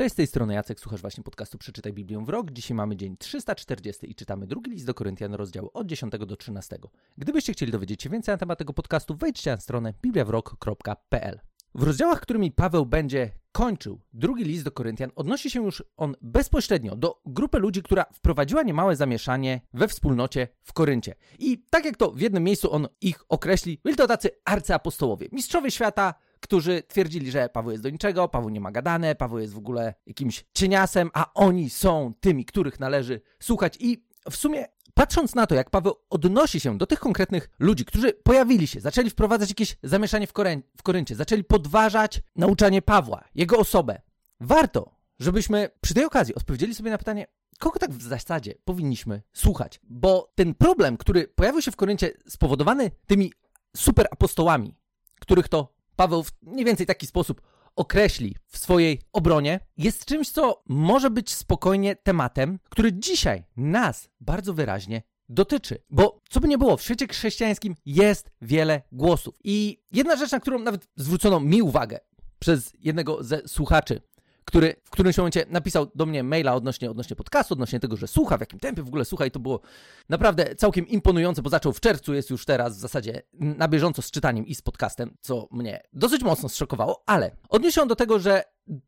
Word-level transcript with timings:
Cześć, 0.00 0.12
z 0.12 0.16
tej 0.16 0.26
strony 0.26 0.54
Jacek, 0.54 0.80
słuchasz 0.80 1.00
właśnie 1.00 1.24
podcastu 1.24 1.58
Przeczytaj 1.58 1.92
Biblię 1.92 2.24
w 2.24 2.28
rok. 2.28 2.50
Dzisiaj 2.50 2.74
mamy 2.74 2.96
dzień 2.96 3.16
340 3.16 4.10
i 4.10 4.14
czytamy 4.14 4.46
drugi 4.46 4.70
list 4.70 4.86
do 4.86 4.94
Koryntian, 4.94 5.34
rozdział 5.34 5.70
od 5.74 5.86
10 5.86 6.12
do 6.18 6.36
13. 6.36 6.78
Gdybyście 7.18 7.52
chcieli 7.52 7.72
dowiedzieć 7.72 8.02
się 8.02 8.10
więcej 8.10 8.32
na 8.32 8.36
temat 8.38 8.58
tego 8.58 8.72
podcastu, 8.72 9.16
wejdźcie 9.16 9.50
na 9.50 9.60
stronę 9.60 9.94
bibliawrok.pl. 10.02 11.40
W 11.74 11.82
rozdziałach, 11.82 12.20
którymi 12.20 12.52
Paweł 12.52 12.86
będzie 12.86 13.30
kończył 13.52 14.00
drugi 14.12 14.44
list 14.44 14.64
do 14.64 14.70
Koryntian, 14.70 15.10
odnosi 15.16 15.50
się 15.50 15.64
już 15.64 15.84
on 15.96 16.14
bezpośrednio 16.22 16.96
do 16.96 17.20
grupy 17.26 17.58
ludzi, 17.58 17.82
która 17.82 18.04
wprowadziła 18.12 18.62
niemałe 18.62 18.96
zamieszanie 18.96 19.60
we 19.72 19.88
wspólnocie 19.88 20.48
w 20.62 20.72
Koryncie. 20.72 21.14
I 21.38 21.64
tak 21.70 21.84
jak 21.84 21.96
to 21.96 22.10
w 22.10 22.20
jednym 22.20 22.44
miejscu 22.44 22.72
on 22.72 22.88
ich 23.00 23.24
określi, 23.28 23.80
byli 23.84 23.96
to 23.96 24.06
tacy 24.06 24.30
arcyapostołowie, 24.44 25.28
mistrzowie 25.32 25.70
świata, 25.70 26.14
którzy 26.40 26.82
twierdzili, 26.82 27.30
że 27.30 27.48
Paweł 27.48 27.70
jest 27.70 27.82
do 27.82 27.90
niczego, 27.90 28.28
Paweł 28.28 28.48
nie 28.48 28.60
ma 28.60 28.72
gadane, 28.72 29.14
Paweł 29.14 29.38
jest 29.38 29.52
w 29.52 29.58
ogóle 29.58 29.94
jakimś 30.06 30.44
cieniasem, 30.54 31.10
a 31.14 31.32
oni 31.34 31.70
są 31.70 32.12
tymi, 32.20 32.44
których 32.44 32.80
należy 32.80 33.20
słuchać. 33.40 33.76
I 33.80 34.04
w 34.30 34.36
sumie 34.36 34.66
patrząc 34.94 35.34
na 35.34 35.46
to, 35.46 35.54
jak 35.54 35.70
Paweł 35.70 35.94
odnosi 36.10 36.60
się 36.60 36.78
do 36.78 36.86
tych 36.86 37.00
konkretnych 37.00 37.50
ludzi, 37.58 37.84
którzy 37.84 38.12
pojawili 38.12 38.66
się, 38.66 38.80
zaczęli 38.80 39.10
wprowadzać 39.10 39.48
jakieś 39.48 39.76
zamieszanie 39.82 40.26
w, 40.26 40.32
Koryn 40.32 40.62
w 40.76 40.82
Koryncie, 40.82 41.14
zaczęli 41.14 41.44
podważać 41.44 42.22
nauczanie 42.36 42.82
Pawła, 42.82 43.24
jego 43.34 43.58
osobę, 43.58 44.00
warto, 44.40 44.94
żebyśmy 45.18 45.68
przy 45.80 45.94
tej 45.94 46.04
okazji 46.04 46.34
odpowiedzieli 46.34 46.74
sobie 46.74 46.90
na 46.90 46.98
pytanie, 46.98 47.26
kogo 47.58 47.78
tak 47.78 47.90
w 47.90 48.02
zasadzie 48.02 48.54
powinniśmy 48.64 49.22
słuchać? 49.32 49.80
Bo 49.82 50.32
ten 50.34 50.54
problem, 50.54 50.96
który 50.96 51.28
pojawił 51.28 51.62
się 51.62 51.70
w 51.70 51.76
Koryncie, 51.76 52.12
spowodowany 52.28 52.90
tymi 53.06 53.32
superapostołami, 53.76 54.74
których 55.20 55.48
to 55.48 55.79
Paweł 56.00 56.22
w 56.22 56.32
mniej 56.42 56.64
więcej 56.64 56.86
taki 56.86 57.06
sposób 57.06 57.42
określi 57.76 58.36
w 58.46 58.58
swojej 58.58 59.00
obronie, 59.12 59.60
jest 59.76 60.04
czymś, 60.04 60.30
co 60.30 60.62
może 60.68 61.10
być 61.10 61.34
spokojnie 61.34 61.96
tematem, 61.96 62.58
który 62.68 62.92
dzisiaj 62.92 63.44
nas 63.56 64.08
bardzo 64.20 64.54
wyraźnie 64.54 65.02
dotyczy. 65.28 65.82
Bo 65.90 66.20
co 66.30 66.40
by 66.40 66.48
nie 66.48 66.58
było, 66.58 66.76
w 66.76 66.82
świecie 66.82 67.08
chrześcijańskim 67.08 67.74
jest 67.86 68.30
wiele 68.42 68.82
głosów. 68.92 69.34
I 69.44 69.82
jedna 69.92 70.16
rzecz, 70.16 70.32
na 70.32 70.40
którą 70.40 70.58
nawet 70.58 70.88
zwrócono 70.96 71.40
mi 71.40 71.62
uwagę 71.62 71.98
przez 72.38 72.72
jednego 72.78 73.24
ze 73.24 73.48
słuchaczy, 73.48 74.00
który 74.50 74.74
w 74.84 74.90
którymś 74.90 75.16
momencie 75.16 75.46
napisał 75.48 75.86
do 75.94 76.06
mnie 76.06 76.22
maila 76.22 76.54
odnośnie, 76.54 76.90
odnośnie 76.90 77.16
podcastu, 77.16 77.54
odnośnie 77.54 77.80
tego, 77.80 77.96
że 77.96 78.06
słucha, 78.06 78.36
w 78.36 78.40
jakim 78.40 78.60
tempie 78.60 78.82
w 78.82 78.88
ogóle 78.88 79.04
słucha 79.04 79.26
i 79.26 79.30
to 79.30 79.40
było 79.40 79.60
naprawdę 80.08 80.54
całkiem 80.54 80.88
imponujące, 80.88 81.42
bo 81.42 81.50
zaczął 81.50 81.72
w 81.72 81.80
czerwcu, 81.80 82.14
jest 82.14 82.30
już 82.30 82.44
teraz 82.44 82.76
w 82.76 82.80
zasadzie 82.80 83.22
na 83.32 83.68
bieżąco 83.68 84.02
z 84.02 84.10
czytaniem 84.10 84.46
i 84.46 84.54
z 84.54 84.62
podcastem, 84.62 85.16
co 85.20 85.48
mnie 85.50 85.82
dosyć 85.92 86.22
mocno 86.22 86.48
zszokowało, 86.48 87.02
ale 87.06 87.30
odniósł 87.48 87.86
do 87.86 87.96
tego, 87.96 88.18
że 88.18 88.42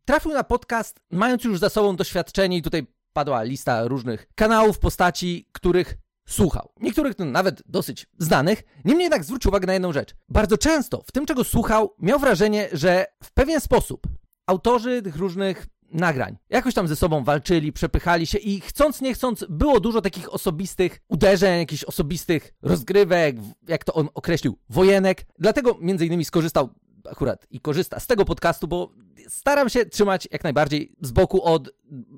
trafił 0.05 0.33
na 0.33 0.45
podcast, 0.45 1.01
mając 1.11 1.45
już 1.45 1.59
za 1.59 1.69
sobą 1.69 1.97
doświadczenie 1.97 2.57
i 2.57 2.63
tutaj 2.63 2.87
padła 3.13 3.43
lista 3.43 3.85
różnych 3.85 4.27
kanałów, 4.35 4.79
postaci, 4.79 5.49
których 5.53 5.97
słuchał. 6.29 6.73
Niektórych 6.81 7.19
nawet 7.19 7.63
dosyć 7.67 8.07
znanych. 8.19 8.63
Niemniej 8.85 9.05
jednak 9.05 9.25
zwrócił 9.25 9.49
uwagę 9.49 9.67
na 9.67 9.73
jedną 9.73 9.93
rzecz. 9.93 10.15
Bardzo 10.29 10.59
często 10.59 11.03
w 11.07 11.13
tym, 11.13 11.27
czego 11.27 11.45
słuchał, 11.45 11.95
miał 11.99 12.19
wrażenie, 12.19 12.69
że 12.73 13.07
w 13.25 13.33
pewien 13.33 13.61
sposób 13.61 14.07
autorzy 14.53 15.03
tych 15.03 15.17
różnych 15.17 15.67
nagrań 15.93 16.37
jakoś 16.51 16.75
tam 16.75 16.89
ze 16.89 16.97
sobą 16.97 17.25
walczyli, 17.25 17.73
przepychali 17.73 18.27
się 18.27 18.39
i 18.39 18.61
chcąc 18.61 19.01
nie 19.01 19.15
chcąc 19.15 19.45
było 19.49 19.81
dużo 19.81 20.01
takich 20.01 20.35
osobistych 20.35 21.01
uderzeń, 21.09 21.59
jakichś 21.59 21.85
osobistych 21.85 22.55
rozgrywek, 22.63 23.37
jak 23.69 23.85
to 23.85 23.95
on 23.95 24.09
określił, 24.15 24.59
wojenek. 24.69 25.27
Dlatego 25.39 25.79
między 25.81 26.07
innymi 26.07 26.25
skorzystał 26.25 26.69
akurat 27.11 27.47
i 27.51 27.61
korzysta 27.61 28.01
z 28.01 28.07
tego 28.07 28.25
podcastu, 28.25 28.69
bo 28.69 28.93
staram 29.29 29.69
się 29.69 29.87
trzymać 29.87 30.29
jak 30.31 30.45
najbardziej 30.45 30.93
z 31.01 31.11
boku 31.11 31.43
od 31.43 31.71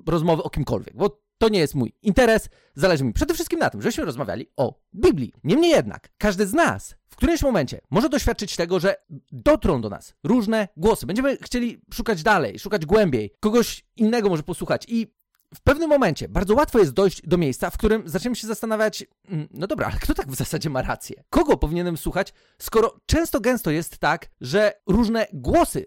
rozmowy 0.07 0.43
o 0.43 0.49
kimkolwiek, 0.49 0.95
bo 0.95 1.24
to 1.37 1.49
nie 1.49 1.59
jest 1.59 1.75
mój 1.75 1.93
interes. 2.01 2.49
Zależy 2.75 3.03
mi 3.03 3.13
przede 3.13 3.33
wszystkim 3.33 3.59
na 3.59 3.69
tym, 3.69 3.81
żebyśmy 3.81 4.05
rozmawiali 4.05 4.47
o 4.57 4.79
Biblii. 4.93 5.33
Niemniej 5.43 5.71
jednak, 5.71 6.09
każdy 6.17 6.47
z 6.47 6.53
nas 6.53 6.95
w 7.15 7.17
którymś 7.17 7.41
momencie 7.41 7.81
może 7.89 8.09
doświadczyć 8.09 8.55
tego, 8.55 8.79
że 8.79 8.95
dotrą 9.31 9.81
do 9.81 9.89
nas 9.89 10.13
różne 10.23 10.67
głosy. 10.77 11.05
Będziemy 11.05 11.37
chcieli 11.37 11.81
szukać 11.93 12.23
dalej, 12.23 12.59
szukać 12.59 12.85
głębiej, 12.85 13.33
kogoś 13.39 13.85
innego 13.95 14.29
może 14.29 14.43
posłuchać 14.43 14.85
i 14.87 15.15
w 15.55 15.61
pewnym 15.61 15.89
momencie 15.89 16.29
bardzo 16.29 16.55
łatwo 16.55 16.79
jest 16.79 16.91
dojść 16.91 17.21
do 17.21 17.37
miejsca, 17.37 17.69
w 17.69 17.77
którym 17.77 18.09
zaczniemy 18.09 18.35
się 18.35 18.47
zastanawiać, 18.47 19.05
mm, 19.27 19.47
no 19.51 19.67
dobra, 19.67 19.87
ale 19.87 19.99
kto 19.99 20.13
tak 20.13 20.31
w 20.31 20.35
zasadzie 20.35 20.69
ma 20.69 20.81
rację? 20.81 21.23
Kogo 21.29 21.57
powinienem 21.57 21.97
słuchać, 21.97 22.33
skoro 22.59 22.95
często 23.05 23.39
gęsto 23.39 23.71
jest 23.71 23.97
tak, 23.97 24.29
że 24.41 24.73
różne 24.87 25.27
głosy 25.33 25.85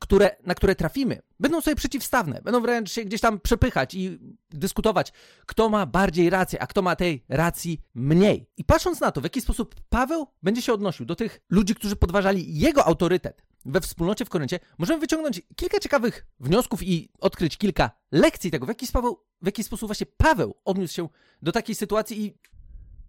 które, 0.00 0.36
na 0.46 0.54
które 0.54 0.74
trafimy, 0.74 1.22
będą 1.40 1.60
sobie 1.60 1.76
przeciwstawne, 1.76 2.40
będą 2.44 2.60
wręcz 2.60 2.92
się 2.92 3.04
gdzieś 3.04 3.20
tam 3.20 3.40
przepychać 3.40 3.94
i 3.94 4.18
dyskutować, 4.50 5.12
kto 5.46 5.68
ma 5.68 5.86
bardziej 5.86 6.30
rację, 6.30 6.62
a 6.62 6.66
kto 6.66 6.82
ma 6.82 6.96
tej 6.96 7.24
racji 7.28 7.80
mniej. 7.94 8.50
I 8.56 8.64
patrząc 8.64 9.00
na 9.00 9.12
to, 9.12 9.20
w 9.20 9.24
jaki 9.24 9.40
sposób 9.40 9.74
Paweł 9.88 10.26
będzie 10.42 10.62
się 10.62 10.72
odnosił 10.72 11.06
do 11.06 11.16
tych 11.16 11.40
ludzi, 11.50 11.74
którzy 11.74 11.96
podważali 11.96 12.58
jego 12.58 12.84
autorytet 12.84 13.42
we 13.66 13.80
wspólnocie 13.80 14.24
w 14.24 14.28
Koryncie, 14.28 14.60
możemy 14.78 15.00
wyciągnąć 15.00 15.42
kilka 15.56 15.78
ciekawych 15.78 16.26
wniosków 16.40 16.82
i 16.82 17.10
odkryć 17.20 17.56
kilka 17.56 17.90
lekcji 18.12 18.50
tego, 18.50 18.66
w 18.66 18.68
jaki, 18.68 18.86
Paweł, 18.92 19.20
w 19.42 19.46
jaki 19.46 19.64
sposób 19.64 19.88
właśnie 19.88 20.06
Paweł 20.16 20.54
odniósł 20.64 20.94
się 20.94 21.08
do 21.42 21.52
takiej 21.52 21.74
sytuacji 21.74 22.24
i, 22.24 22.38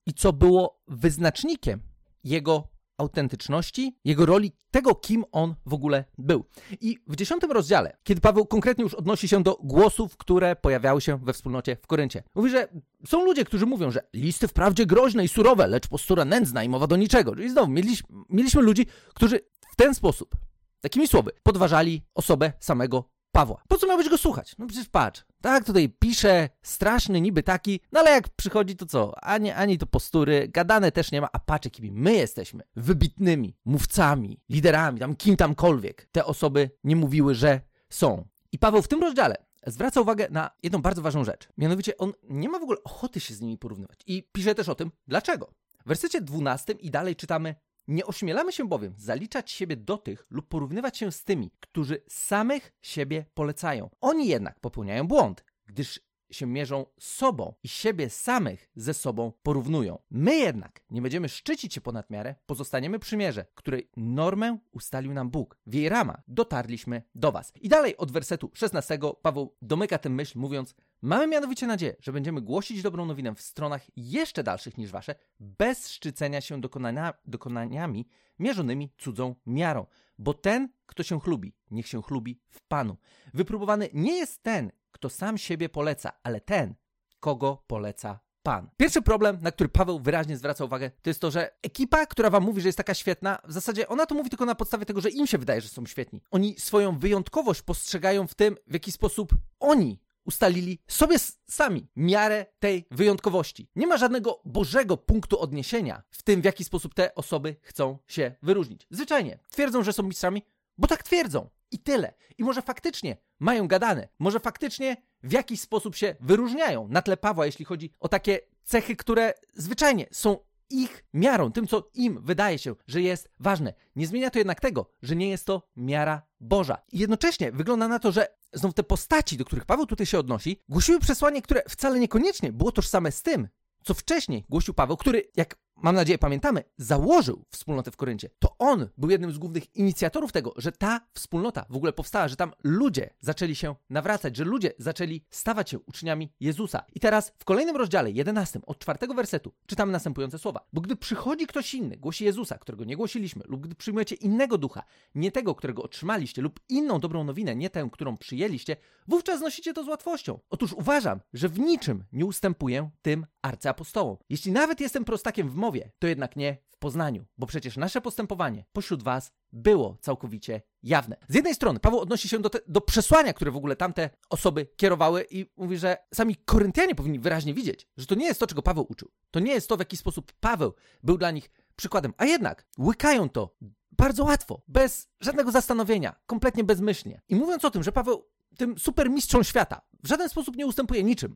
i 0.06 0.14
co 0.14 0.34
było 0.34 0.82
wyznacznikiem 0.88 1.82
jego 2.24 2.68
autentyczności, 2.98 3.98
jego 4.06 4.26
roli, 4.26 4.52
tego, 4.72 4.96
kim 4.96 5.26
on 5.32 5.56
w 5.66 5.74
ogóle 5.74 6.06
był. 6.18 6.46
I 6.82 6.98
w 7.08 7.16
dziesiątym 7.16 7.52
rozdziale, 7.52 7.98
kiedy 8.04 8.22
Paweł 8.22 8.46
konkretnie 8.46 8.84
już 8.84 8.94
odnosi 8.94 9.28
się 9.28 9.44
do 9.44 9.58
głosów, 9.64 10.18
które 10.18 10.56
pojawiały 10.56 11.02
się 11.02 11.18
we 11.18 11.34
wspólnocie 11.34 11.78
w 11.82 11.88
Koryncie, 11.88 12.24
mówi, 12.36 12.50
że 12.50 12.68
są 13.08 13.26
ludzie, 13.26 13.46
którzy 13.46 13.66
mówią, 13.66 13.92
że 13.92 14.00
listy 14.14 14.48
wprawdzie 14.48 14.86
groźne 14.86 15.24
i 15.24 15.28
surowe, 15.28 15.68
lecz 15.68 15.88
postura 15.88 16.26
nędzna 16.26 16.64
i 16.64 16.70
mowa 16.70 16.88
do 16.88 16.96
niczego. 16.96 17.34
I 17.34 17.50
znowu 17.50 17.72
mieliśmy, 17.72 18.10
mieliśmy 18.30 18.62
ludzi, 18.62 18.86
którzy 19.14 19.40
w 19.72 19.76
ten 19.76 19.96
sposób, 19.96 20.36
takimi 20.82 21.08
słowy, 21.08 21.32
podważali 21.44 22.02
osobę 22.16 22.54
samego 22.60 23.17
Pawła. 23.32 23.64
Po 23.68 23.78
co 23.78 23.88
miałbyś 23.88 24.10
go 24.10 24.18
słuchać? 24.18 24.56
No 24.58 24.68
przecież 24.68 24.90
patrz, 24.90 25.26
tak 25.42 25.64
tutaj 25.64 25.90
pisze, 25.90 26.50
straszny 26.62 27.22
niby 27.22 27.44
taki, 27.44 27.80
no 27.92 28.00
ale 28.00 28.12
jak 28.12 28.30
przychodzi 28.30 28.76
to 28.76 28.86
co? 28.86 29.24
Ani, 29.24 29.52
ani 29.52 29.78
to 29.78 29.86
postury, 29.86 30.48
gadane 30.48 30.92
też 30.92 31.12
nie 31.12 31.22
ma, 31.22 31.30
a 31.34 31.40
patrz 31.40 31.66
jakimi 31.66 31.92
my 31.92 32.14
jesteśmy 32.14 32.64
wybitnymi 32.76 33.56
mówcami, 33.66 34.42
liderami, 34.50 35.00
tam 35.00 35.16
kim 35.16 35.36
tamkolwiek. 35.36 36.10
Te 36.12 36.26
osoby 36.26 36.70
nie 36.84 36.96
mówiły, 36.96 37.36
że 37.36 37.62
są. 37.90 38.28
I 38.52 38.60
Paweł 38.60 38.82
w 38.82 38.88
tym 38.88 39.02
rozdziale 39.02 39.48
zwraca 39.68 40.02
uwagę 40.02 40.28
na 40.32 40.52
jedną 40.64 40.82
bardzo 40.82 41.02
ważną 41.02 41.24
rzecz. 41.24 41.50
Mianowicie 41.58 41.98
on 41.98 42.14
nie 42.24 42.50
ma 42.50 42.60
w 42.60 42.64
ogóle 42.64 42.78
ochoty 42.84 43.20
się 43.20 43.34
z 43.34 43.42
nimi 43.42 43.58
porównywać. 43.58 44.00
I 44.06 44.24
pisze 44.32 44.56
też 44.56 44.70
o 44.70 44.76
tym, 44.76 44.92
dlaczego. 45.08 45.54
W 45.86 45.88
wersecie 45.88 46.22
12 46.22 46.74
i 46.74 46.92
dalej 46.92 47.16
czytamy 47.16 47.56
nie 47.88 48.06
ośmielamy 48.06 48.52
się 48.52 48.68
bowiem 48.68 48.94
zaliczać 48.98 49.52
siebie 49.52 49.78
do 49.78 49.98
tych 49.98 50.28
lub 50.30 50.48
porównywać 50.48 50.98
się 50.98 51.12
z 51.12 51.24
tymi, 51.24 51.52
którzy 51.60 52.04
samych 52.08 52.74
siebie 52.82 53.26
polecają. 53.34 53.90
Oni 54.02 54.28
jednak 54.28 54.60
popełniają 54.60 55.08
błąd, 55.08 55.44
gdyż 55.66 56.07
się 56.32 56.46
mierzą 56.46 56.86
sobą 57.00 57.54
i 57.64 57.68
siebie 57.68 58.10
samych 58.10 58.70
ze 58.76 58.94
sobą 58.94 59.32
porównują. 59.44 60.00
My 60.12 60.36
jednak 60.36 60.82
nie 60.90 61.02
będziemy 61.02 61.30
szczycić 61.30 61.74
się 61.74 61.82
ponad 61.82 62.10
miarę, 62.10 62.36
pozostaniemy 62.46 63.00
przy 63.00 63.18
mierze, 63.18 63.46
której 63.56 63.90
normę 63.98 64.58
ustalił 64.72 65.14
nam 65.14 65.30
Bóg. 65.30 65.58
W 65.68 65.74
jej 65.74 65.90
ramach 65.90 66.22
dotarliśmy 66.28 67.02
do 67.16 67.32
Was. 67.32 67.54
I 67.62 67.70
dalej 67.70 67.98
od 67.98 68.12
wersetu 68.12 68.52
16 68.54 69.00
Paweł 69.22 69.56
domyka 69.62 69.98
tę 69.98 70.10
myśl, 70.10 70.40
mówiąc: 70.40 70.76
Mamy 71.02 71.28
mianowicie 71.28 71.68
nadzieję, 71.68 71.96
że 72.00 72.12
będziemy 72.12 72.42
głosić 72.42 72.82
dobrą 72.82 73.06
nowinę 73.06 73.36
w 73.36 73.42
stronach 73.42 73.82
jeszcze 73.96 74.44
dalszych 74.44 74.78
niż 74.78 74.92
Wasze, 74.92 75.16
bez 75.40 75.90
szczycenia 75.90 76.42
się 76.42 76.62
dokonania, 76.62 77.14
dokonaniami 77.26 78.08
mierzonymi 78.40 78.90
cudzą 78.98 79.36
miarą. 79.46 79.86
Bo 80.18 80.34
ten, 80.34 80.70
kto 80.86 81.04
się 81.04 81.20
chlubi, 81.20 81.54
niech 81.72 81.88
się 81.88 82.02
chlubi 82.02 82.42
w 82.50 82.62
Panu. 82.62 82.98
Wypróbowany 83.34 83.90
nie 83.94 84.18
jest 84.18 84.44
ten, 84.44 84.72
kto 84.92 85.10
sam 85.10 85.38
siebie 85.38 85.70
poleca, 85.70 86.12
ale 86.24 86.42
ten, 86.42 86.76
kogo 87.20 87.64
poleca 87.68 88.20
Pan. 88.44 88.70
Pierwszy 88.78 89.02
problem, 89.02 89.38
na 89.42 89.52
który 89.52 89.70
Paweł 89.70 90.00
wyraźnie 90.00 90.38
zwraca 90.38 90.66
uwagę, 90.66 90.92
to 91.02 91.10
jest 91.10 91.20
to, 91.20 91.32
że 91.32 91.52
ekipa, 91.64 92.06
która 92.06 92.30
wam 92.30 92.44
mówi, 92.44 92.62
że 92.62 92.68
jest 92.68 92.78
taka 92.78 92.94
świetna, 92.94 93.40
w 93.44 93.52
zasadzie 93.54 93.88
ona 93.88 94.06
to 94.06 94.16
mówi 94.16 94.30
tylko 94.30 94.46
na 94.46 94.56
podstawie 94.56 94.86
tego, 94.86 95.02
że 95.02 95.10
im 95.10 95.28
się 95.28 95.38
wydaje, 95.38 95.62
że 95.62 95.70
są 95.70 95.86
świetni. 95.86 96.22
Oni 96.32 96.60
swoją 96.60 97.00
wyjątkowość 97.00 97.62
postrzegają 97.62 98.28
w 98.28 98.34
tym, 98.34 98.58
w 98.68 98.74
jaki 98.74 98.92
sposób 98.92 99.36
oni 99.60 100.00
ustalili 100.28 100.80
sobie 100.88 101.18
sami 101.50 101.88
miarę 101.96 102.46
tej 102.60 102.86
wyjątkowości. 102.92 103.70
Nie 103.76 103.88
ma 103.88 103.98
żadnego 103.98 104.42
bożego 104.46 104.98
punktu 104.98 105.40
odniesienia 105.40 106.04
w 106.10 106.24
tym, 106.24 106.42
w 106.42 106.46
jaki 106.46 106.64
sposób 106.64 106.94
te 106.94 107.16
osoby 107.16 107.56
chcą 107.62 107.98
się 108.08 108.36
wyróżnić. 108.42 108.88
Zwyczajnie 108.90 109.40
twierdzą, 109.50 109.84
że 109.84 109.94
są 109.94 110.04
mistrzami, 110.04 110.42
bo 110.78 110.88
tak 110.88 111.04
twierdzą. 111.04 111.50
I 111.72 111.80
tyle. 111.80 112.14
I 112.38 112.44
może 112.44 112.62
faktycznie 112.62 113.18
mają 113.40 113.68
gadane, 113.68 114.08
może 114.20 114.40
faktycznie 114.40 114.98
w 115.24 115.32
jakiś 115.32 115.62
sposób 115.62 115.96
się 115.96 116.16
wyróżniają 116.20 116.88
na 116.88 117.02
tle 117.02 117.18
Pawła, 117.18 117.46
jeśli 117.46 117.66
chodzi 117.66 117.92
o 118.00 118.10
takie 118.10 118.40
cechy, 118.64 118.96
które 118.96 119.34
zwyczajnie 119.54 120.06
są 120.12 120.38
ich 120.70 121.06
miarą, 121.14 121.52
tym, 121.52 121.68
co 121.68 121.90
im 121.94 122.22
wydaje 122.24 122.60
się, 122.60 122.76
że 122.88 123.02
jest 123.02 123.30
ważne. 123.40 123.74
Nie 123.96 124.08
zmienia 124.08 124.30
to 124.30 124.40
jednak 124.40 124.60
tego, 124.60 124.92
że 125.02 125.16
nie 125.16 125.30
jest 125.30 125.46
to 125.46 125.68
miara 125.76 126.22
Boża. 126.40 126.78
I 126.92 127.00
jednocześnie 127.00 127.52
wygląda 127.52 127.88
na 127.88 128.00
to, 128.00 128.12
że 128.12 128.28
znów 128.54 128.74
te 128.74 128.84
postaci, 128.84 129.38
do 129.38 129.46
których 129.46 129.66
Paweł 129.66 129.86
tutaj 129.86 130.06
się 130.06 130.20
odnosi, 130.20 130.62
głosiły 130.70 131.00
przesłanie, 131.00 131.42
które 131.42 131.62
wcale 131.70 132.00
niekoniecznie 132.00 132.54
było 132.54 132.72
tożsame 132.72 133.12
z 133.12 133.22
tym, 133.24 133.48
co 133.84 133.94
wcześniej 133.94 134.46
głosił 134.50 134.74
Paweł, 134.74 134.98
który, 134.98 135.24
jak 135.36 135.56
mam 135.84 135.96
nadzieję 135.96 136.18
pamiętamy, 136.18 136.64
założył 136.78 137.46
wspólnotę 137.50 137.92
w 137.92 137.98
Koryncie. 137.98 138.30
To 138.40 138.56
on 138.60 138.90
był 138.98 139.10
jednym 139.10 139.32
z 139.32 139.38
głównych 139.38 139.76
inicjatorów 139.76 140.32
tego, 140.32 140.54
że 140.56 140.72
ta 140.72 141.02
wspólnota 141.14 141.66
w 141.70 141.76
ogóle 141.76 141.94
powstała, 141.94 142.28
że 142.28 142.36
tam 142.36 142.54
ludzie 142.64 143.10
zaczęli 143.20 143.56
się 143.56 143.76
nawracać, 143.90 144.36
że 144.36 144.44
ludzie 144.44 144.74
zaczęli 144.78 145.26
stawać 145.30 145.70
się 145.70 145.80
uczniami 145.80 146.34
Jezusa. 146.40 146.84
I 146.96 147.00
teraz 147.00 147.34
w 147.40 147.46
kolejnym 147.46 147.78
rozdziale, 147.78 148.12
11, 148.12 148.60
od 148.66 148.80
czwartego 148.80 149.14
wersetu, 149.14 149.54
czytamy 149.66 149.92
następujące 149.92 150.40
słowa. 150.40 150.68
Bo 150.74 150.82
gdy 150.82 150.96
przychodzi 150.96 151.48
ktoś 151.48 151.74
inny, 151.74 151.98
głosi 151.98 152.26
Jezusa, 152.26 152.58
którego 152.58 152.84
nie 152.84 152.96
głosiliśmy, 152.96 153.44
lub 153.48 153.62
gdy 153.62 153.76
przyjmujecie 153.76 154.16
innego 154.16 154.58
ducha, 154.58 154.84
nie 155.16 155.32
tego, 155.32 155.56
którego 155.56 155.84
otrzymaliście, 155.84 156.42
lub 156.42 156.60
inną 156.70 157.00
dobrą 157.00 157.24
nowinę, 157.24 157.56
nie 157.56 157.70
tę, 157.70 157.90
którą 157.92 158.18
przyjęliście, 158.18 158.76
wówczas 159.08 159.40
znosicie 159.40 159.74
to 159.74 159.84
z 159.84 159.88
łatwością. 159.88 160.40
Otóż 160.50 160.74
uważam, 160.74 161.20
że 161.34 161.50
w 161.50 161.60
niczym 161.60 162.04
nie 162.12 162.26
ustępuję 162.26 162.90
tym 163.02 163.26
arcyapostołom. 163.42 164.18
Jeśli 164.30 164.52
nawet 164.52 164.80
jestem 164.80 165.06
prostakiem 165.06 165.50
w 165.50 165.56
mowie, 165.68 165.92
to 166.00 166.08
jednak 166.08 166.36
nie 166.36 166.58
w 166.70 166.78
poznaniu, 166.78 167.26
bo 167.38 167.48
przecież 167.48 167.78
nasze 167.78 168.02
postępowanie 168.02 168.66
pośród 168.74 169.04
was 169.04 169.32
było 169.52 169.98
całkowicie 170.02 170.62
jawne. 170.84 171.18
Z 171.30 171.36
jednej 171.36 171.56
strony 171.56 171.80
Paweł 171.80 172.00
odnosi 172.00 172.30
się 172.30 172.40
do, 172.40 172.50
te, 172.50 172.60
do 172.68 172.82
przesłania, 172.82 173.34
które 173.34 173.52
w 173.52 173.58
ogóle 173.58 173.76
tamte 173.76 174.10
osoby 174.30 174.68
kierowały 174.78 175.26
i 175.32 175.46
mówi, 175.58 175.78
że 175.78 175.98
sami 176.14 176.36
Koryntianie 176.36 176.96
powinni 176.96 177.20
wyraźnie 177.20 177.54
widzieć, 177.54 177.88
że 177.98 178.06
to 178.06 178.16
nie 178.16 178.26
jest 178.26 178.40
to, 178.40 178.48
czego 178.48 178.62
Paweł 178.62 178.86
uczył. 178.90 179.12
To 179.32 179.40
nie 179.40 179.52
jest 179.54 179.70
to, 179.70 179.76
w 179.76 179.80
jaki 179.80 179.98
sposób 179.98 180.32
Paweł 180.40 180.74
był 181.04 181.18
dla 181.18 181.32
nich 181.32 181.50
przykładem, 181.76 182.14
a 182.18 182.26
jednak 182.26 182.66
łykają 182.80 183.30
to 183.30 183.56
bardzo 183.92 184.24
łatwo, 184.24 184.62
bez 184.68 185.10
żadnego 185.20 185.52
zastanowienia, 185.52 186.16
kompletnie 186.26 186.64
bezmyślnie. 186.64 187.22
I 187.30 187.36
mówiąc 187.36 187.66
o 187.66 187.72
tym, 187.72 187.84
że 187.84 187.92
Paweł 187.92 188.28
tym 188.58 188.80
supermistrzom 188.80 189.44
świata 189.44 189.82
w 190.04 190.08
żaden 190.08 190.30
sposób 190.30 190.56
nie 190.56 190.68
ustępuje 190.68 191.04
niczym, 191.04 191.36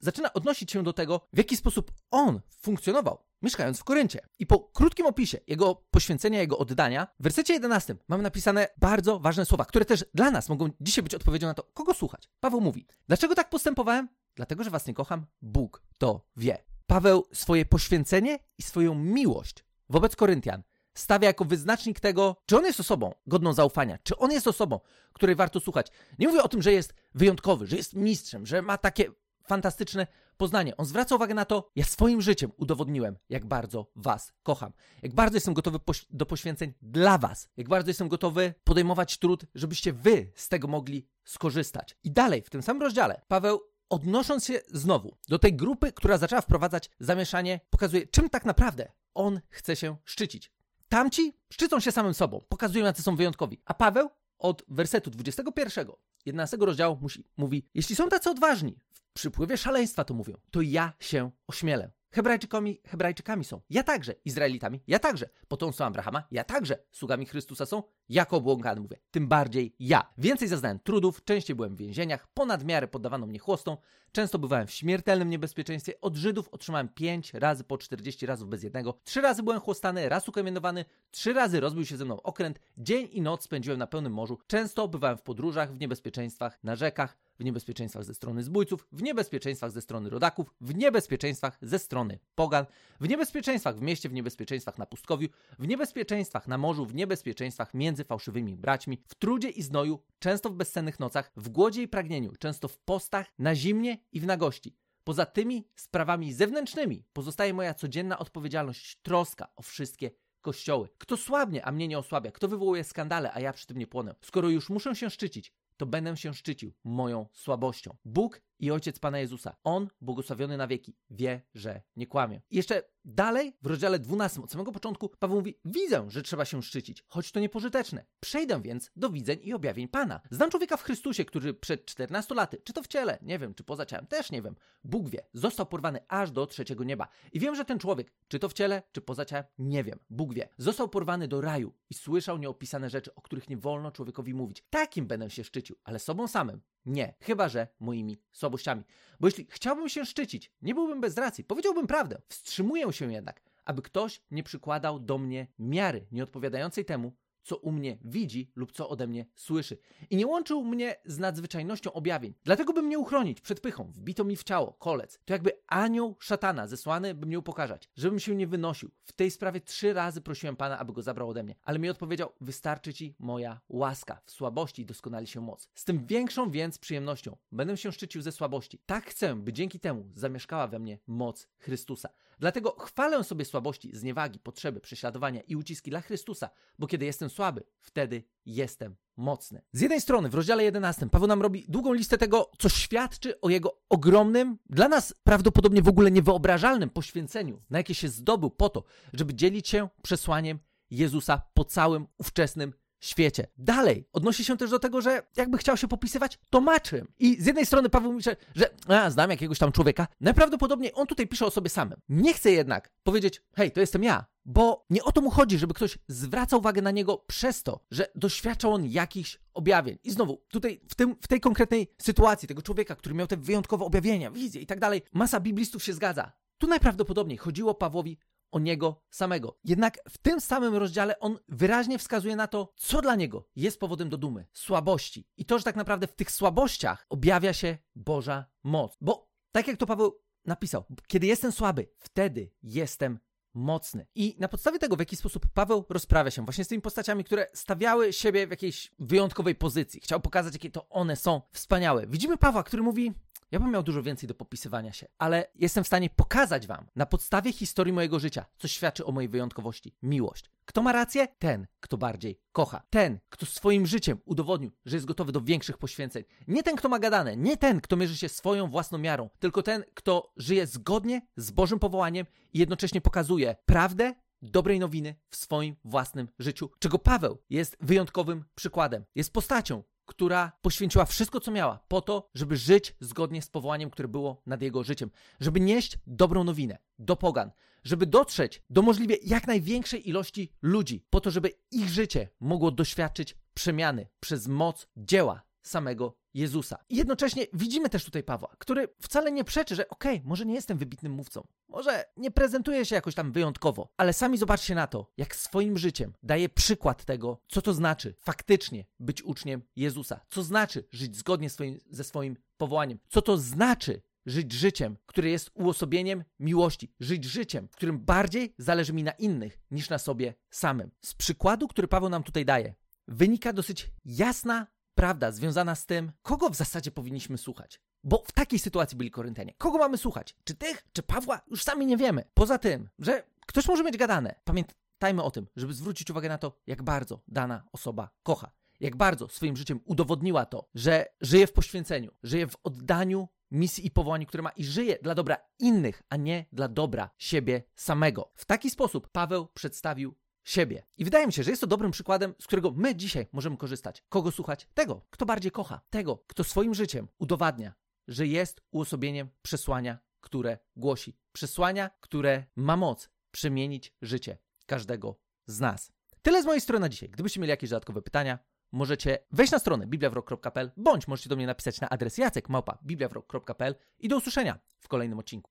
zaczyna 0.00 0.32
odnosić 0.32 0.72
się 0.72 0.82
do 0.82 0.92
tego, 0.92 1.20
w 1.32 1.38
jaki 1.38 1.56
sposób 1.56 1.92
on 2.10 2.40
funkcjonował, 2.60 3.24
mieszkając 3.42 3.78
w 3.78 3.84
Koryncie. 3.84 4.20
I 4.38 4.46
po 4.46 4.60
krótkim 4.60 5.06
opisie 5.06 5.38
jego 5.46 5.74
poświęcenia, 5.74 6.40
jego 6.40 6.58
oddania, 6.58 7.06
w 7.20 7.22
wersecie 7.22 7.52
11 7.52 7.96
mamy 8.08 8.22
napisane 8.22 8.68
bardzo 8.78 9.18
ważne 9.18 9.44
słowa, 9.44 9.64
które 9.64 9.84
też 9.84 10.04
dla 10.14 10.30
nas 10.30 10.48
mogą 10.48 10.70
dzisiaj 10.80 11.02
być 11.02 11.14
odpowiedzią 11.14 11.46
na 11.46 11.54
to, 11.54 11.62
kogo 11.62 11.94
słuchać. 11.94 12.28
Paweł 12.40 12.60
mówi: 12.60 12.86
Dlaczego 13.06 13.34
tak 13.34 13.50
postępowałem? 13.50 14.08
Dlatego, 14.34 14.64
że 14.64 14.70
was 14.70 14.86
nie 14.86 14.94
kocham, 14.94 15.26
Bóg 15.42 15.82
to 15.98 16.26
wie. 16.36 16.58
Paweł 16.86 17.24
swoje 17.32 17.66
poświęcenie 17.66 18.38
i 18.58 18.62
swoją 18.62 18.94
miłość 18.94 19.64
wobec 19.88 20.16
Koryntian 20.16 20.62
stawia 20.94 21.26
jako 21.26 21.44
wyznacznik 21.44 22.00
tego, 22.00 22.36
czy 22.46 22.56
on 22.56 22.64
jest 22.64 22.80
osobą 22.80 23.14
godną 23.26 23.52
zaufania, 23.52 23.98
czy 24.02 24.16
on 24.16 24.30
jest 24.30 24.48
osobą, 24.48 24.80
której 25.12 25.36
warto 25.36 25.60
słuchać. 25.60 25.86
Nie 26.18 26.28
mówię 26.28 26.42
o 26.42 26.48
tym, 26.48 26.62
że 26.62 26.72
jest 26.72 26.94
wyjątkowy, 27.14 27.66
że 27.66 27.76
jest 27.76 27.94
mistrzem, 27.94 28.46
że 28.46 28.62
ma 28.62 28.78
takie 28.78 29.10
fantastyczne 29.50 30.06
poznanie. 30.36 30.76
On 30.76 30.86
zwraca 30.86 31.14
uwagę 31.14 31.34
na 31.34 31.44
to, 31.44 31.70
ja 31.76 31.84
swoim 31.84 32.20
życiem 32.20 32.52
udowodniłem, 32.56 33.16
jak 33.28 33.46
bardzo 33.46 33.90
Was 33.96 34.32
kocham. 34.42 34.72
Jak 35.02 35.14
bardzo 35.14 35.36
jestem 35.36 35.54
gotowy 35.54 35.78
poś 35.78 36.06
do 36.10 36.26
poświęceń 36.26 36.72
dla 36.82 37.18
Was. 37.18 37.48
Jak 37.56 37.68
bardzo 37.68 37.90
jestem 37.90 38.08
gotowy 38.08 38.54
podejmować 38.64 39.18
trud, 39.18 39.44
żebyście 39.54 39.92
Wy 39.92 40.32
z 40.34 40.48
tego 40.48 40.68
mogli 40.68 41.08
skorzystać. 41.24 41.96
I 42.04 42.10
dalej, 42.10 42.42
w 42.42 42.50
tym 42.50 42.62
samym 42.62 42.82
rozdziale, 42.82 43.20
Paweł 43.28 43.60
odnosząc 43.88 44.44
się 44.44 44.60
znowu 44.68 45.16
do 45.28 45.38
tej 45.38 45.56
grupy, 45.56 45.92
która 45.92 46.18
zaczęła 46.18 46.40
wprowadzać 46.40 46.90
zamieszanie, 47.00 47.60
pokazuje, 47.70 48.06
czym 48.06 48.28
tak 48.28 48.44
naprawdę 48.44 48.92
on 49.14 49.40
chce 49.48 49.76
się 49.76 49.96
szczycić. 50.04 50.52
Tamci 50.88 51.32
szczycą 51.52 51.80
się 51.80 51.92
samym 51.92 52.14
sobą, 52.14 52.40
pokazują, 52.48 52.84
jacy 52.84 53.02
są 53.02 53.16
wyjątkowi. 53.16 53.60
A 53.64 53.74
Paweł 53.74 54.08
od 54.38 54.62
wersetu 54.68 55.10
21, 55.10 55.86
11 56.26 56.56
rozdziału 56.60 56.98
mówi: 57.36 57.68
Jeśli 57.74 57.96
są 57.96 58.08
tacy 58.08 58.30
odważni, 58.30 58.76
w 58.92 59.12
przypływie 59.12 59.56
szaleństwa 59.56 60.04
to 60.04 60.14
mówią, 60.14 60.34
to 60.50 60.60
ja 60.60 60.92
się 61.00 61.30
ośmielę. 61.46 61.90
Hebrajczykami, 62.12 62.80
Hebrajczykami 62.86 63.44
są. 63.44 63.60
Ja 63.70 63.82
także. 63.82 64.14
Izraelitami. 64.24 64.80
Ja 64.86 64.98
także. 64.98 65.28
Potomstwem 65.48 65.86
Abrahama. 65.86 66.22
Ja 66.30 66.44
także. 66.44 66.78
Sługami 66.92 67.26
Chrystusa 67.26 67.66
są. 67.66 67.82
Jako 68.08 68.36
obłąkany 68.36 68.80
mówię. 68.80 68.96
Tym 69.10 69.28
bardziej 69.28 69.74
ja. 69.78 70.12
Więcej 70.18 70.48
zaznałem 70.48 70.78
trudów, 70.78 71.24
częściej 71.24 71.56
byłem 71.56 71.76
w 71.76 71.78
więzieniach, 71.78 72.28
ponad 72.34 72.64
miarę 72.64 72.88
poddawano 72.88 73.26
mnie 73.26 73.38
chłostom, 73.38 73.76
często 74.12 74.38
bywałem 74.38 74.66
w 74.66 74.70
śmiertelnym 74.70 75.30
niebezpieczeństwie. 75.30 76.00
Od 76.00 76.16
Żydów 76.16 76.48
otrzymałem 76.48 76.88
5 76.88 77.34
razy 77.34 77.64
po 77.64 77.78
40 77.78 78.26
razów 78.26 78.48
bez 78.48 78.62
jednego. 78.62 78.98
Trzy 79.04 79.20
razy 79.20 79.42
byłem 79.42 79.60
chłostany, 79.60 80.08
raz 80.08 80.28
ukamienowany, 80.28 80.84
trzy 81.10 81.32
razy 81.32 81.60
rozbił 81.60 81.86
się 81.86 81.96
ze 81.96 82.04
mną 82.04 82.22
okręt. 82.22 82.60
Dzień 82.78 83.08
i 83.12 83.22
noc 83.22 83.42
spędziłem 83.42 83.78
na 83.78 83.86
pełnym 83.86 84.12
morzu. 84.12 84.38
Często 84.46 84.88
bywałem 84.88 85.16
w 85.16 85.22
podróżach, 85.22 85.74
w 85.74 85.80
niebezpieczeństwach, 85.80 86.58
na 86.62 86.76
rzekach, 86.76 87.16
w 87.40 87.44
niebezpieczeństwach 87.44 88.04
ze 88.04 88.14
strony 88.14 88.42
zbójców, 88.42 88.86
w 88.92 89.02
niebezpieczeństwach 89.02 89.70
ze 89.70 89.82
strony 89.82 90.10
rodaków, 90.10 90.54
w 90.60 90.74
niebezpieczeństwach 90.74 91.58
ze 91.62 91.78
strony 91.78 92.18
pogan, 92.34 92.66
w 93.00 93.08
niebezpieczeństwach 93.08 93.76
w 93.76 93.82
mieście, 93.82 94.08
w 94.08 94.12
niebezpieczeństwach 94.12 94.78
na 94.78 94.86
pustkowiu, 94.86 95.28
w 95.58 95.68
niebezpieczeństwach 95.68 96.48
na 96.48 96.58
morzu, 96.58 96.86
w 96.86 96.94
niebezpieczeństwach 96.94 97.74
między 97.74 98.04
fałszywymi 98.04 98.56
braćmi, 98.56 99.02
w 99.08 99.14
trudzie 99.14 99.48
i 99.48 99.62
znoju, 99.62 100.02
często 100.18 100.50
w 100.50 100.54
bezsennych 100.54 101.00
nocach, 101.00 101.32
w 101.36 101.48
głodzie 101.48 101.82
i 101.82 101.88
pragnieniu, 101.88 102.32
często 102.38 102.68
w 102.68 102.78
postach, 102.78 103.26
na 103.38 103.54
zimnie 103.54 103.98
i 104.12 104.20
w 104.20 104.26
nagości. 104.26 104.76
Poza 105.04 105.26
tymi 105.26 105.68
sprawami 105.76 106.32
zewnętrznymi 106.32 107.04
pozostaje 107.12 107.54
moja 107.54 107.74
codzienna 107.74 108.18
odpowiedzialność, 108.18 108.96
troska 109.02 109.48
o 109.56 109.62
wszystkie 109.62 110.10
kościoły. 110.40 110.88
Kto 110.98 111.16
słabnie, 111.16 111.64
a 111.64 111.72
mnie 111.72 111.88
nie 111.88 111.98
osłabia, 111.98 112.30
kto 112.32 112.48
wywołuje 112.48 112.84
skandale, 112.84 113.32
a 113.32 113.40
ja 113.40 113.52
przy 113.52 113.66
tym 113.66 113.78
nie 113.78 113.86
płonę. 113.86 114.14
Skoro 114.20 114.48
już 114.48 114.70
muszę 114.70 114.94
się 114.96 115.10
szczycić, 115.10 115.52
to 115.80 115.86
będę 115.86 116.16
się 116.16 116.34
szczycił 116.34 116.72
moją 116.84 117.26
słabością. 117.32 117.96
Bóg 118.04 118.42
i 118.60 118.70
Ojciec 118.70 118.98
Pana 118.98 119.18
Jezusa, 119.18 119.56
On, 119.64 119.88
błogosławiony 120.00 120.56
na 120.56 120.66
wieki, 120.66 120.96
wie, 121.10 121.42
że 121.54 121.82
nie 121.96 122.06
kłamie. 122.06 122.40
I 122.50 122.56
jeszcze 122.56 122.82
dalej, 123.04 123.56
w 123.62 123.66
rozdziale 123.66 123.98
12, 123.98 124.42
od 124.42 124.52
samego 124.52 124.72
początku, 124.72 125.08
Paweł 125.08 125.36
mówi: 125.36 125.58
Widzę, 125.64 126.10
że 126.10 126.22
trzeba 126.22 126.44
się 126.44 126.62
szczycić, 126.62 127.04
choć 127.08 127.32
to 127.32 127.40
niepożyteczne. 127.40 128.04
Przejdę 128.20 128.62
więc 128.62 128.90
do 128.96 129.10
widzeń 129.10 129.38
i 129.42 129.52
objawień 129.52 129.88
Pana. 129.88 130.20
Znam 130.30 130.50
człowieka 130.50 130.76
w 130.76 130.82
Chrystusie, 130.82 131.24
który 131.24 131.54
przed 131.54 131.86
14 131.86 132.34
laty, 132.34 132.58
czy 132.64 132.72
to 132.72 132.82
w 132.82 132.86
ciele, 132.86 133.18
nie 133.22 133.38
wiem, 133.38 133.54
czy 133.54 133.64
poza 133.64 133.86
ciałem, 133.86 134.06
też 134.06 134.30
nie 134.30 134.42
wiem, 134.42 134.54
Bóg 134.84 135.08
wie, 135.08 135.28
został 135.34 135.66
porwany 135.66 135.98
aż 136.08 136.30
do 136.30 136.46
trzeciego 136.46 136.84
nieba. 136.84 137.08
I 137.32 137.40
wiem, 137.40 137.54
że 137.54 137.64
ten 137.64 137.78
człowiek, 137.78 138.12
czy 138.28 138.38
to 138.38 138.48
w 138.48 138.52
ciele, 138.52 138.82
czy 138.92 139.00
poza 139.00 139.24
ciałem, 139.24 139.44
nie 139.58 139.84
wiem, 139.84 139.98
Bóg 140.10 140.34
wie, 140.34 140.48
został 140.58 140.88
porwany 140.88 141.28
do 141.28 141.40
raju 141.40 141.74
i 141.90 141.94
słyszał 141.94 142.38
nieopisane 142.38 142.90
rzeczy, 142.90 143.14
o 143.14 143.22
których 143.22 143.48
nie 143.48 143.56
wolno 143.56 143.92
człowiekowi 143.92 144.34
mówić. 144.34 144.64
Takim 144.70 145.06
będę 145.06 145.30
się 145.30 145.44
szczycił, 145.44 145.76
ale 145.84 145.98
sobą 145.98 146.28
samym 146.28 146.60
nie, 146.86 147.14
chyba 147.20 147.48
że 147.48 147.68
moimi 147.80 148.22
słabościami. 148.32 148.84
Bo 149.20 149.28
jeśli 149.28 149.46
chciałbym 149.50 149.88
się 149.88 150.06
szczycić, 150.06 150.52
nie 150.62 150.74
byłbym 150.74 151.00
bez 151.00 151.16
racji, 151.16 151.44
powiedziałbym 151.44 151.86
prawdę. 151.86 152.22
Wstrzymuję 152.28 152.92
się 152.92 153.12
jednak, 153.12 153.42
aby 153.64 153.82
ktoś 153.82 154.22
nie 154.30 154.42
przykładał 154.42 155.00
do 155.00 155.18
mnie 155.18 155.46
miary 155.58 156.06
nieodpowiadającej 156.12 156.84
temu, 156.84 157.12
co 157.42 157.56
u 157.56 157.72
mnie 157.72 157.98
widzi 158.04 158.50
lub 158.56 158.72
co 158.72 158.88
ode 158.88 159.06
mnie 159.06 159.26
słyszy. 159.34 159.78
I 160.10 160.16
nie 160.16 160.26
łączył 160.26 160.64
mnie 160.64 160.96
z 161.04 161.18
nadzwyczajnością 161.18 161.92
objawień. 161.92 162.34
Dlatego 162.44 162.72
by 162.72 162.82
mnie 162.82 162.98
uchronić 162.98 163.40
przed 163.40 163.60
pychą, 163.60 163.92
wbito 163.94 164.24
mi 164.24 164.36
w 164.36 164.44
ciało, 164.44 164.72
kolec. 164.72 165.20
To 165.24 165.32
jakby 165.32 165.52
anioł 165.66 166.16
szatana 166.20 166.66
zesłany, 166.66 167.14
by 167.14 167.26
mnie 167.26 167.38
upokarzać, 167.38 167.88
żebym 167.96 168.18
się 168.18 168.34
nie 168.34 168.46
wynosił. 168.46 168.90
W 169.04 169.12
tej 169.12 169.30
sprawie 169.30 169.60
trzy 169.60 169.92
razy 169.92 170.20
prosiłem 170.20 170.56
Pana, 170.56 170.78
aby 170.78 170.92
go 170.92 171.02
zabrał 171.02 171.28
ode 171.28 171.42
mnie. 171.42 171.54
Ale 171.62 171.78
mi 171.78 171.90
odpowiedział, 171.90 172.32
wystarczy 172.40 172.94
Ci 172.94 173.14
moja 173.18 173.60
łaska. 173.68 174.20
W 174.24 174.30
słabości 174.30 174.86
doskonali 174.86 175.26
się 175.26 175.40
moc. 175.40 175.68
Z 175.74 175.84
tym 175.84 176.06
większą 176.06 176.50
więc 176.50 176.78
przyjemnością 176.78 177.36
będę 177.52 177.76
się 177.76 177.92
szczycił 177.92 178.22
ze 178.22 178.32
słabości. 178.32 178.78
Tak 178.86 179.04
chcę, 179.04 179.36
by 179.36 179.52
dzięki 179.52 179.80
temu 179.80 180.10
zamieszkała 180.14 180.66
we 180.66 180.78
mnie 180.78 180.98
moc 181.06 181.48
Chrystusa. 181.58 182.08
Dlatego 182.40 182.76
chwalę 182.78 183.24
sobie 183.24 183.44
słabości, 183.44 183.90
zniewagi, 183.92 184.38
potrzeby, 184.38 184.80
prześladowania 184.80 185.40
i 185.40 185.56
uciski 185.56 185.90
dla 185.90 186.00
Chrystusa, 186.00 186.50
bo 186.78 186.86
kiedy 186.86 187.04
jestem 187.04 187.30
słaby, 187.30 187.64
wtedy 187.80 188.22
jestem 188.46 188.96
mocny. 189.16 189.62
Z 189.72 189.80
jednej 189.80 190.00
strony 190.00 190.28
w 190.28 190.34
rozdziale 190.34 190.64
11 190.64 191.08
Paweł 191.08 191.28
nam 191.28 191.42
robi 191.42 191.66
długą 191.68 191.92
listę 191.92 192.18
tego, 192.18 192.50
co 192.58 192.68
świadczy 192.68 193.40
o 193.40 193.48
jego 193.50 193.80
ogromnym, 193.88 194.58
dla 194.66 194.88
nas 194.88 195.14
prawdopodobnie 195.24 195.82
w 195.82 195.88
ogóle 195.88 196.10
niewyobrażalnym 196.10 196.90
poświęceniu, 196.90 197.62
na 197.70 197.78
jakie 197.78 197.94
się 197.94 198.08
zdobył 198.08 198.50
po 198.50 198.68
to, 198.68 198.84
żeby 199.12 199.34
dzielić 199.34 199.68
się 199.68 199.88
przesłaniem 200.02 200.58
Jezusa 200.90 201.42
po 201.54 201.64
całym 201.64 202.06
ówczesnym 202.18 202.72
świecie. 203.00 203.46
Dalej, 203.58 204.08
odnosi 204.12 204.44
się 204.44 204.56
też 204.56 204.70
do 204.70 204.78
tego, 204.78 205.00
że 205.00 205.22
jakby 205.36 205.58
chciał 205.58 205.76
się 205.76 205.88
popisywać 205.88 206.38
tomaczem. 206.50 207.12
I 207.18 207.42
z 207.42 207.46
jednej 207.46 207.66
strony 207.66 207.88
Paweł 207.88 208.12
mówi, 208.12 208.24
że 208.54 208.70
a, 208.88 209.10
znam 209.10 209.30
jakiegoś 209.30 209.58
tam 209.58 209.72
człowieka. 209.72 210.06
Najprawdopodobniej 210.20 210.92
on 210.94 211.06
tutaj 211.06 211.26
pisze 211.26 211.46
o 211.46 211.50
sobie 211.50 211.68
samym. 211.68 212.00
Nie 212.08 212.34
chce 212.34 212.50
jednak 212.50 212.92
powiedzieć, 213.02 213.42
hej, 213.56 213.72
to 213.72 213.80
jestem 213.80 214.04
ja. 214.04 214.24
Bo 214.44 214.86
nie 214.90 215.04
o 215.04 215.12
to 215.12 215.20
mu 215.20 215.30
chodzi, 215.30 215.58
żeby 215.58 215.74
ktoś 215.74 215.98
zwracał 216.08 216.58
uwagę 216.58 216.82
na 216.82 216.90
niego 216.90 217.18
przez 217.26 217.62
to, 217.62 217.80
że 217.90 218.06
doświadczał 218.14 218.74
on 218.74 218.86
jakichś 218.86 219.38
objawień. 219.54 219.98
I 220.04 220.10
znowu, 220.10 220.42
tutaj 220.48 220.80
w, 220.88 220.94
tym, 220.94 221.16
w 221.20 221.28
tej 221.28 221.40
konkretnej 221.40 221.92
sytuacji 221.98 222.48
tego 222.48 222.62
człowieka, 222.62 222.96
który 222.96 223.14
miał 223.14 223.26
te 223.26 223.36
wyjątkowe 223.36 223.84
objawienia, 223.84 224.30
wizje 224.30 224.62
i 224.62 224.66
tak 224.66 224.80
dalej, 224.80 225.02
masa 225.12 225.40
biblistów 225.40 225.84
się 225.84 225.92
zgadza. 225.92 226.32
Tu 226.58 226.66
najprawdopodobniej 226.66 227.38
chodziło 227.38 227.74
Pawłowi 227.74 228.18
o 228.50 228.58
niego 228.58 229.02
samego. 229.10 229.58
Jednak 229.64 229.98
w 230.08 230.18
tym 230.18 230.40
samym 230.40 230.74
rozdziale 230.74 231.20
on 231.20 231.38
wyraźnie 231.48 231.98
wskazuje 231.98 232.36
na 232.36 232.46
to, 232.46 232.72
co 232.76 233.00
dla 233.00 233.14
niego 233.14 233.48
jest 233.56 233.80
powodem 233.80 234.08
do 234.08 234.18
dumy, 234.18 234.46
słabości. 234.52 235.28
I 235.36 235.44
to, 235.44 235.58
że 235.58 235.64
tak 235.64 235.76
naprawdę 235.76 236.06
w 236.06 236.14
tych 236.14 236.30
słabościach 236.30 237.06
objawia 237.08 237.52
się 237.52 237.78
Boża 237.94 238.46
moc. 238.64 238.96
Bo 239.00 239.30
tak 239.52 239.68
jak 239.68 239.76
to 239.76 239.86
Paweł 239.86 240.20
napisał, 240.44 240.84
kiedy 241.06 241.26
jestem 241.26 241.52
słaby, 241.52 241.88
wtedy 241.98 242.50
jestem 242.62 243.18
mocny. 243.54 244.06
I 244.14 244.36
na 244.38 244.48
podstawie 244.48 244.78
tego, 244.78 244.96
w 244.96 244.98
jaki 244.98 245.16
sposób 245.16 245.46
Paweł 245.54 245.84
rozprawia 245.88 246.30
się 246.30 246.44
właśnie 246.44 246.64
z 246.64 246.68
tymi 246.68 246.82
postaciami, 246.82 247.24
które 247.24 247.46
stawiały 247.54 248.12
siebie 248.12 248.46
w 248.46 248.50
jakiejś 248.50 248.92
wyjątkowej 248.98 249.54
pozycji, 249.54 250.00
chciał 250.00 250.20
pokazać, 250.20 250.52
jakie 250.52 250.70
to 250.70 250.88
one 250.88 251.16
są 251.16 251.42
wspaniałe. 251.52 252.06
Widzimy 252.06 252.36
Pawła, 252.36 252.62
który 252.62 252.82
mówi: 252.82 253.14
ja 253.50 253.60
bym 253.60 253.70
miał 253.70 253.82
dużo 253.82 254.02
więcej 254.02 254.26
do 254.26 254.34
popisywania 254.34 254.92
się, 254.92 255.06
ale 255.18 255.46
jestem 255.54 255.84
w 255.84 255.86
stanie 255.86 256.10
pokazać 256.10 256.66
Wam 256.66 256.86
na 256.96 257.06
podstawie 257.06 257.52
historii 257.52 257.92
mojego 257.92 258.18
życia, 258.18 258.44
co 258.58 258.68
świadczy 258.68 259.06
o 259.06 259.12
mojej 259.12 259.28
wyjątkowości 259.28 259.94
miłość. 260.02 260.50
Kto 260.64 260.82
ma 260.82 260.92
rację? 260.92 261.28
Ten, 261.38 261.66
kto 261.80 261.98
bardziej 261.98 262.40
kocha. 262.52 262.82
Ten, 262.90 263.18
kto 263.28 263.46
swoim 263.46 263.86
życiem 263.86 264.18
udowodnił, 264.24 264.70
że 264.86 264.96
jest 264.96 265.06
gotowy 265.06 265.32
do 265.32 265.40
większych 265.40 265.78
poświęceń. 265.78 266.24
Nie 266.48 266.62
ten, 266.62 266.76
kto 266.76 266.88
ma 266.88 266.98
gadane, 266.98 267.36
nie 267.36 267.56
ten, 267.56 267.80
kto 267.80 267.96
mierzy 267.96 268.16
się 268.16 268.28
swoją 268.28 268.70
własną 268.70 268.98
miarą, 268.98 269.30
tylko 269.38 269.62
ten, 269.62 269.84
kto 269.94 270.32
żyje 270.36 270.66
zgodnie 270.66 271.22
z 271.36 271.50
Bożym 271.50 271.78
powołaniem 271.78 272.26
i 272.52 272.58
jednocześnie 272.58 273.00
pokazuje 273.00 273.56
prawdę, 273.66 274.14
dobrej 274.42 274.78
nowiny 274.78 275.14
w 275.30 275.36
swoim 275.36 275.76
własnym 275.84 276.28
życiu, 276.38 276.70
czego 276.78 276.98
Paweł 276.98 277.38
jest 277.50 277.76
wyjątkowym 277.80 278.44
przykładem. 278.54 279.04
Jest 279.14 279.32
postacią, 279.32 279.82
która 280.10 280.52
poświęciła 280.62 281.04
wszystko, 281.04 281.40
co 281.40 281.50
miała, 281.50 281.78
po 281.88 282.00
to, 282.00 282.30
żeby 282.34 282.56
żyć 282.56 282.94
zgodnie 283.00 283.42
z 283.42 283.48
powołaniem, 283.48 283.90
które 283.90 284.08
było 284.08 284.42
nad 284.46 284.62
jego 284.62 284.84
życiem, 284.84 285.10
żeby 285.40 285.60
nieść 285.60 285.98
dobrą 286.06 286.44
nowinę 286.44 286.78
do 286.98 287.16
pogan, 287.16 287.50
żeby 287.84 288.06
dotrzeć 288.06 288.62
do 288.70 288.82
możliwie 288.82 289.16
jak 289.24 289.46
największej 289.46 290.08
ilości 290.08 290.52
ludzi, 290.62 291.04
po 291.10 291.20
to, 291.20 291.30
żeby 291.30 291.50
ich 291.70 291.88
życie 291.88 292.28
mogło 292.40 292.70
doświadczyć 292.70 293.36
przemiany 293.54 294.08
przez 294.20 294.48
moc 294.48 294.88
dzieła 294.96 295.42
samego 295.62 296.19
Jezusa. 296.34 296.78
I 296.88 296.96
jednocześnie 296.96 297.46
widzimy 297.52 297.88
też 297.88 298.04
tutaj 298.04 298.22
Pawła, 298.22 298.56
który 298.58 298.88
wcale 299.00 299.32
nie 299.32 299.44
przeczy, 299.44 299.74
że 299.74 299.88
okej, 299.88 300.16
okay, 300.16 300.28
może 300.28 300.46
nie 300.46 300.54
jestem 300.54 300.78
wybitnym 300.78 301.12
mówcą, 301.12 301.46
może 301.68 302.04
nie 302.16 302.30
prezentuje 302.30 302.84
się 302.84 302.94
jakoś 302.94 303.14
tam 303.14 303.32
wyjątkowo, 303.32 303.88
ale 303.96 304.12
sami 304.12 304.38
zobaczcie 304.38 304.74
na 304.74 304.86
to, 304.86 305.10
jak 305.16 305.36
swoim 305.36 305.78
życiem 305.78 306.12
daje 306.22 306.48
przykład 306.48 307.04
tego, 307.04 307.42
co 307.48 307.62
to 307.62 307.74
znaczy 307.74 308.14
faktycznie 308.18 308.84
być 309.00 309.22
uczniem 309.22 309.62
Jezusa, 309.76 310.20
co 310.28 310.42
znaczy 310.42 310.84
żyć 310.90 311.16
zgodnie 311.16 311.50
swoim, 311.50 311.78
ze 311.90 312.04
swoim 312.04 312.36
powołaniem, 312.56 312.98
co 313.08 313.22
to 313.22 313.38
znaczy 313.38 314.02
żyć 314.26 314.52
życiem, 314.52 314.96
które 315.06 315.30
jest 315.30 315.50
uosobieniem 315.54 316.24
miłości, 316.38 316.92
żyć 317.00 317.24
życiem, 317.24 317.68
w 317.68 317.76
którym 317.76 317.98
bardziej 317.98 318.54
zależy 318.58 318.92
mi 318.92 319.02
na 319.02 319.12
innych 319.12 319.58
niż 319.70 319.90
na 319.90 319.98
sobie 319.98 320.34
samym. 320.50 320.90
Z 321.00 321.14
przykładu, 321.14 321.68
który 321.68 321.88
Paweł 321.88 322.08
nam 322.08 322.22
tutaj 322.22 322.44
daje, 322.44 322.74
wynika 323.08 323.52
dosyć 323.52 323.90
jasna 324.04 324.66
prawda 324.94 325.32
związana 325.32 325.74
z 325.74 325.86
tym, 325.86 326.12
kogo 326.22 326.50
w 326.50 326.56
zasadzie 326.56 326.90
powinniśmy 326.90 327.38
słuchać. 327.38 327.80
Bo 328.04 328.22
w 328.26 328.32
takiej 328.32 328.58
sytuacji 328.58 328.98
byli 328.98 329.10
Koryntianie. 329.10 329.54
Kogo 329.58 329.78
mamy 329.78 329.98
słuchać? 329.98 330.36
Czy 330.44 330.54
tych, 330.54 330.84
czy 330.92 331.02
Pawła? 331.02 331.40
Już 331.46 331.62
sami 331.62 331.86
nie 331.86 331.96
wiemy. 331.96 332.24
Poza 332.34 332.58
tym, 332.58 332.88
że 332.98 333.24
ktoś 333.46 333.68
może 333.68 333.84
mieć 333.84 333.96
gadane. 333.96 334.34
Pamiętajmy 334.44 335.22
o 335.22 335.30
tym, 335.30 335.46
żeby 335.56 335.74
zwrócić 335.74 336.10
uwagę 336.10 336.28
na 336.28 336.38
to, 336.38 336.58
jak 336.66 336.82
bardzo 336.82 337.22
dana 337.28 337.62
osoba 337.72 338.10
kocha. 338.22 338.50
Jak 338.80 338.96
bardzo 338.96 339.28
swoim 339.28 339.56
życiem 339.56 339.80
udowodniła 339.84 340.46
to, 340.46 340.68
że 340.74 341.06
żyje 341.20 341.46
w 341.46 341.52
poświęceniu, 341.52 342.10
żyje 342.22 342.46
w 342.46 342.56
oddaniu 342.64 343.28
misji 343.50 343.86
i 343.86 343.90
powołaniu, 343.90 344.26
które 344.26 344.42
ma 344.42 344.50
i 344.50 344.64
żyje 344.64 344.98
dla 345.02 345.14
dobra 345.14 345.36
innych, 345.58 346.02
a 346.08 346.16
nie 346.16 346.46
dla 346.52 346.68
dobra 346.68 347.10
siebie 347.18 347.62
samego. 347.76 348.32
W 348.34 348.44
taki 348.44 348.70
sposób 348.70 349.08
Paweł 349.08 349.46
przedstawił 349.46 350.14
siebie. 350.44 350.82
I 350.96 351.04
wydaje 351.04 351.26
mi 351.26 351.32
się, 351.32 351.42
że 351.42 351.50
jest 351.50 351.60
to 351.60 351.66
dobrym 351.66 351.90
przykładem, 351.90 352.34
z 352.40 352.46
którego 352.46 352.72
my 352.76 352.94
dzisiaj 352.94 353.26
możemy 353.32 353.56
korzystać. 353.56 354.04
Kogo 354.08 354.30
słuchać? 354.30 354.68
Tego, 354.74 355.06
kto 355.10 355.26
bardziej 355.26 355.50
kocha. 355.50 355.80
Tego, 355.90 356.24
kto 356.26 356.44
swoim 356.44 356.74
życiem 356.74 357.08
udowadnia, 357.18 357.74
że 358.08 358.26
jest 358.26 358.60
uosobieniem 358.70 359.28
przesłania, 359.42 359.98
które 360.20 360.58
głosi. 360.76 361.16
Przesłania, 361.32 361.90
które 362.00 362.44
ma 362.56 362.76
moc 362.76 363.10
przemienić 363.30 363.94
życie 364.02 364.38
każdego 364.66 365.20
z 365.46 365.60
nas. 365.60 365.92
Tyle 366.22 366.42
z 366.42 366.46
mojej 366.46 366.60
strony 366.60 366.80
na 366.80 366.88
dzisiaj. 366.88 367.08
Gdybyście 367.08 367.40
mieli 367.40 367.50
jakieś 367.50 367.70
dodatkowe 367.70 368.02
pytania, 368.02 368.38
możecie 368.72 369.18
wejść 369.30 369.52
na 369.52 369.58
stronę 369.58 369.86
bibliawrok.pl 369.86 370.70
bądź 370.76 371.08
możecie 371.08 371.28
do 371.28 371.36
mnie 371.36 371.46
napisać 371.46 371.80
na 371.80 371.88
adres 371.88 372.18
jacekmałpa 372.18 372.78
bibliawrok.pl 372.82 373.74
i 373.98 374.08
do 374.08 374.16
usłyszenia 374.16 374.58
w 374.80 374.88
kolejnym 374.88 375.18
odcinku. 375.18 375.48